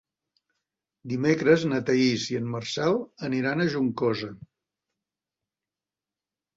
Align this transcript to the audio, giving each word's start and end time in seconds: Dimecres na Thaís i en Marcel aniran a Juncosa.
Dimecres 1.11 1.65
na 1.73 1.81
Thaís 1.91 2.25
i 2.33 2.39
en 2.41 2.49
Marcel 2.55 2.99
aniran 3.31 3.65
a 3.65 3.71
Juncosa. 3.77 4.35